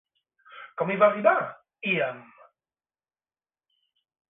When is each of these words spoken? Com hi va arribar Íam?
Com 0.81 0.93
hi 0.93 0.97
va 1.03 1.09
arribar 1.09 1.35
Íam? 1.91 2.25